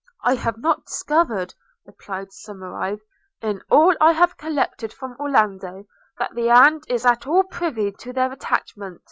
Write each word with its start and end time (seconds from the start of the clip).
'I 0.23 0.33
have 0.33 0.57
not 0.57 0.85
discovered,' 0.87 1.53
replied 1.85 2.29
Somerive, 2.31 3.01
'in 3.39 3.61
all 3.69 3.93
I 4.01 4.13
have 4.13 4.35
collected 4.35 4.91
from 4.91 5.15
Orlando, 5.19 5.85
that 6.17 6.33
the 6.33 6.49
aunt 6.49 6.89
is 6.89 7.05
at 7.05 7.27
all 7.27 7.43
privy 7.43 7.91
to 7.91 8.11
their 8.11 8.31
attachment. 8.31 8.99